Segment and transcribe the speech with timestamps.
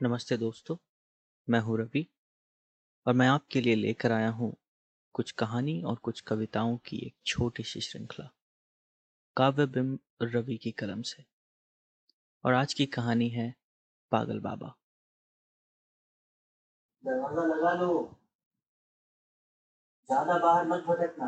[0.00, 0.76] नमस्ते दोस्तों,
[1.48, 2.06] मैं हूँ रवि
[3.06, 4.52] और मैं आपके लिए लेकर आया हूँ
[5.14, 8.28] कुछ कहानी और कुछ कविताओं की एक छोटी सी श्रृंखला,
[9.36, 11.24] काव्य बिंब रवि की कलम से।
[12.44, 13.54] और आज की कहानी है
[14.12, 14.74] पागल बाबा।
[17.04, 17.92] दरवाज़ा लगा लो।
[20.08, 21.26] ज़्यादा बाहर मत भटकना।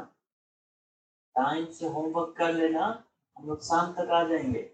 [1.36, 3.04] टाइम से होमवर्क कर लेना,
[3.36, 4.70] हम लोग शाम तक आ जाएँगे।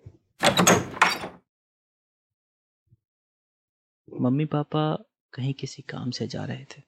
[4.14, 4.96] मम्मी पापा
[5.32, 6.82] कहीं किसी काम से जा रहे थे।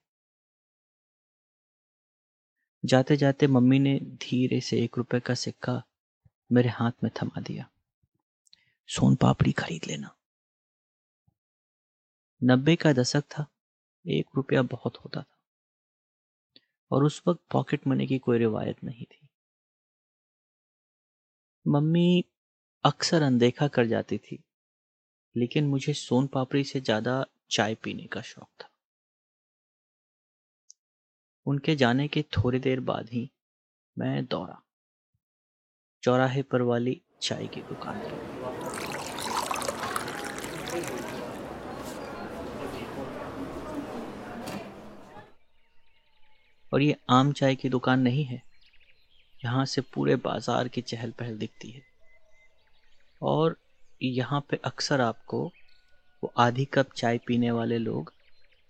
[2.84, 5.82] जाते जाते मम्मी ने धीरे से एक रुपए का सिक्का
[6.52, 7.70] मेरे हाथ में थमा दिया।
[8.88, 10.16] सोन पापड़ी खरीद लेना।
[12.44, 13.46] नब्बे का दशक था,
[14.06, 15.38] एक रुपया बहुत होता था।
[16.90, 19.28] और उस वक्त पॉकेट मनी की कोई रिवायत नहीं थी।
[21.68, 22.24] मम्मी
[22.84, 24.44] अक्सर अनदेखा कर जाती थी।
[25.34, 28.68] लेकिन मुझे सोन पापड़ी से ज़्यादा चाय पीने का शौक था।
[31.46, 33.28] उनके जाने के थोड़ी देर बाद ही
[33.96, 34.60] मैं दौड़ा
[36.02, 38.18] चौराहे पर वाली चाय की दुकान की
[46.72, 48.42] और ये आम चाय की दुकान नहीं है।
[49.40, 51.82] यहाँ से पूरे बाज़ार की चहल पहल दिखती है।
[53.22, 53.56] और
[54.02, 55.52] यहाँ पे अक्सर आपको
[56.22, 58.12] वो आधी कप चाय पीने वाले लोग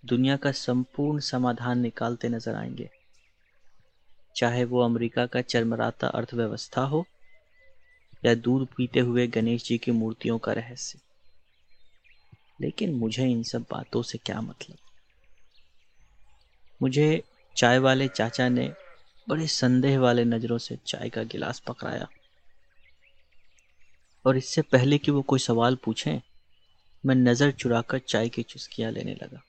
[0.05, 2.89] दुनिया का संपूर्ण समाधान निकालते नज़र आएँगे।
[4.35, 7.05] चाहे वो अमेरिका का चरमराता अर्थव्यवस्था हो
[8.25, 10.99] या दूध पीते हुए गणेश जी की मूर्तियों का रहस्य।
[12.61, 14.77] लेकिन मुझे इन सब बातों से क्या मतलब?
[16.81, 17.23] मुझे
[17.57, 18.73] चाय वाले चाचा ने
[19.29, 22.07] बड़े संदेह वाले नज़रों से चाय का गिलास पकड़ाया।
[24.25, 26.21] और इससे पहले कि वो कोई सवाल पूछें,
[27.03, 29.41] मैं नज़र चुराकर चाय की चुस्कियाँ लेने लगा।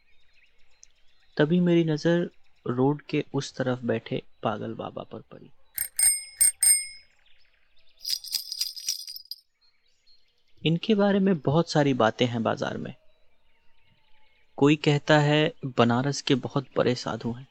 [1.37, 2.31] तभी मेरी नज़र
[2.67, 5.51] रोड के उस तरफ़ बैठे पागल बाबा पर पड़ी।
[10.67, 12.95] इनके बारे में बहुत सारी बातें हैं बाज़ार में।
[14.57, 17.47] कोई कहता है, बनारस के बहुत बड़े साधु हैं।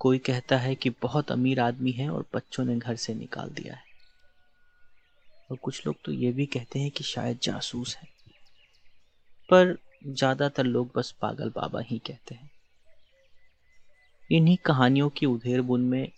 [0.00, 3.74] कोई कहता है कि बहुत अमीर आदमी है और बच्चों ने घर से निकाल दिया
[3.74, 3.91] है।
[5.52, 8.08] और कुछ लोग तो ये भी कहते हैं कि शायद जासूस है।
[9.48, 12.50] पर ज़्यादातर लोग बस पागल बाबा ही कहते हैं।
[14.30, 16.12] इन्हीं कहानियों की उधेर बुन में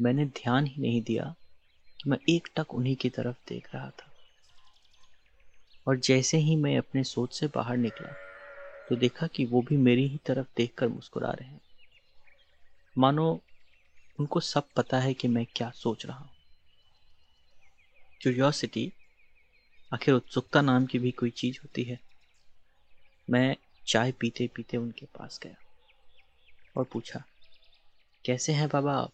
[0.00, 1.34] मैंने ध्यान ही नहीं दिया
[2.00, 4.12] कि मैं एक टक उन्हीं की तरफ़ देख रहा था।
[5.86, 8.14] और जैसे ही मैं अपने सोच से बाहर निकला
[8.88, 11.60] तो देखा कि वो भी मेरी ही तरफ़ देखकर मुस्कुरा रहे हैं।
[12.96, 13.40] मानो
[14.18, 16.37] उनको सब पता है कि मैं क्या सोच रहा हूँ।
[18.20, 18.92] क्यूरियोसिटी
[19.92, 21.98] आखिर उत्सुकता नाम की भी कोई चीज़ होती है।
[23.30, 23.56] मैं
[23.86, 25.56] चाय पीते पीते उनके पास गया
[26.76, 27.24] और पूछा,
[28.24, 29.12] कैसे हैं बाबा आप?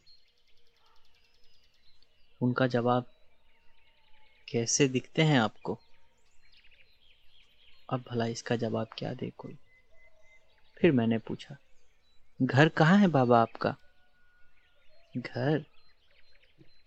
[2.40, 3.06] उनका जवाब,
[4.48, 5.78] कैसे दिखते हैं आपको?
[7.88, 9.58] अब भला इसका जवाब क्या दे कोई?
[10.76, 11.56] फिर मैंने पूछा,
[12.42, 13.76] घर कहाँ है बाबा आपका?
[15.16, 15.64] घर?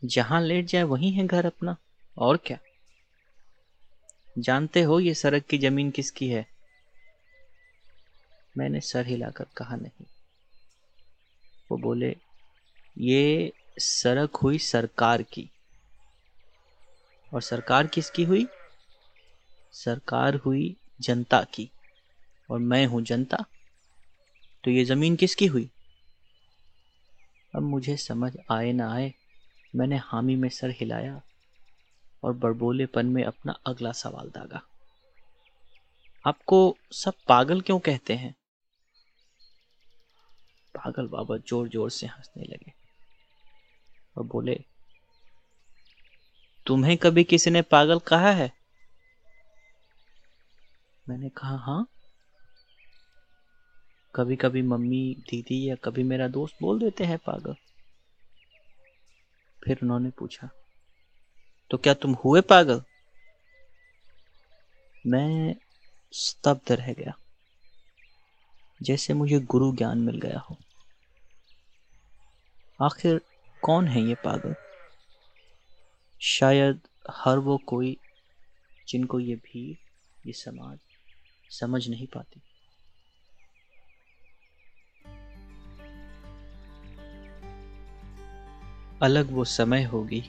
[0.06, 1.78] जहाँ लेट जाए वहीं है घर अपना।
[2.18, 2.58] और क्या?
[4.40, 6.48] जानते हो ये सड़क की ज़मीन किसकी है?
[8.58, 10.06] मैंने सर हिलाकर कहा नहीं।
[11.72, 12.18] वो बोले,
[12.98, 15.50] ये सड़क हुई सरकार की।
[17.34, 18.48] और सरकार किसकी हुई?
[19.72, 21.72] सरकार हुई जनता की।
[22.52, 23.46] और मैं हूँ जनता
[24.64, 25.70] तो ये ज़मीन किसकी हुई?
[27.56, 29.14] अब मुझे समझ आए ना आए,
[29.76, 31.22] मैंने हामी में सर हिलाया।
[32.28, 34.62] और बड़बोलेपन में अपना अगला सवाल दागा।
[36.26, 36.58] आपको
[36.94, 38.34] सब पागल क्यों कहते हैं?
[40.76, 42.74] पागल बाबा ज़ोर ज़ोर से हंसने लगे
[44.16, 44.60] और बोले,
[46.68, 48.52] तुम्हें कभी किसी ने पागल कहा है?
[51.10, 51.86] मैंने कहा हाँ।
[54.16, 57.56] कभी कभी मम्मी, दीदी या कभी मेरा दोस्त बोल देते हैं पागल।
[59.64, 60.50] फिर उन्होंने पूछा
[61.72, 62.82] तो क्या तुम हुए पागल?
[65.06, 65.56] मैं
[66.14, 67.14] स्तब्ध रह गया,
[68.82, 70.58] जैसे मुझे गुरु ज्ञान मिल गया हो।
[72.80, 73.22] आखिर
[73.64, 74.56] कौन है ये पागल?
[76.22, 76.82] शायद
[77.12, 77.98] हर वो कोई
[78.88, 80.80] जिनको ये भीड़ ये समाज
[81.50, 82.42] समझ नहीं पाती।
[89.02, 90.24] अलग वो समय होगी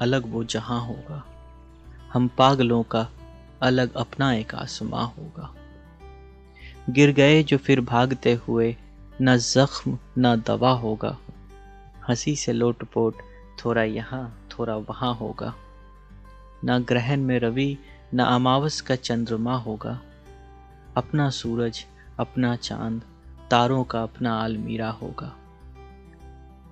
[0.00, 1.24] अलग वो जहाँ होगा।
[2.12, 3.08] हम पागलों का
[3.62, 5.54] अलग अपना एक आसमां होगा।
[6.90, 8.76] गिर गए जो फिर भागते हुए,
[9.22, 11.18] न जख्म, न दवा होगा।
[12.08, 13.14] हँसी से लोटपोट,
[13.64, 15.54] थोड़ा यहाँ, थोड़ा वहाँ होगा।
[16.64, 17.78] न ग्रहण में रवि,
[18.14, 20.00] न अमावस का चंद्रमा होगा।
[20.96, 21.86] अपना सूरज,
[22.18, 23.02] अपना चाँद,
[23.50, 25.36] तारों का अपना आलमीरा होगा।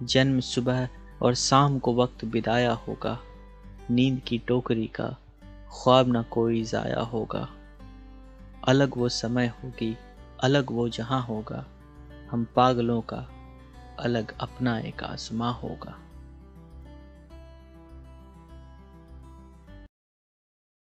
[0.02, 0.88] जन्म सुबह
[1.22, 3.18] और शाम को वक्त बिदाया होगा।
[3.90, 5.16] नींद की टोकरी का
[5.72, 7.48] ख्वाब न कोई ज़ाया होगा।
[8.68, 9.96] अलग वो समय होगी,
[10.40, 11.64] अलग वो जहाँ होगा।
[12.30, 13.28] हम पागलों का
[13.98, 15.98] अलग अपना एक आसमां होगा।